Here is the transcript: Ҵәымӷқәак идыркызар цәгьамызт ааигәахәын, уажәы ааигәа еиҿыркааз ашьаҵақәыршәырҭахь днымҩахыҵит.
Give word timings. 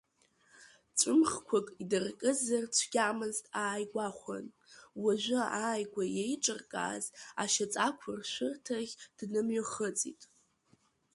Ҵәымӷқәак 0.99 1.67
идыркызар 1.81 2.63
цәгьамызт 2.75 3.45
ааигәахәын, 3.61 4.45
уажәы 5.03 5.41
ааигәа 5.61 6.03
еиҿыркааз 6.21 7.05
ашьаҵақәыршәырҭахь 7.43 8.93
днымҩахыҵит. 9.17 10.21